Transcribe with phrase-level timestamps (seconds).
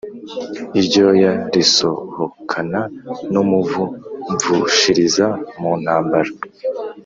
[0.79, 2.81] iryoya risohokana
[3.31, 3.83] n'umuvu
[4.33, 5.27] mvushiriza
[5.59, 6.31] mu ntambara.